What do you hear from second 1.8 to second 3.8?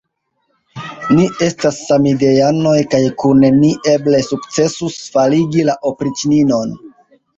samideanoj kaj kune ni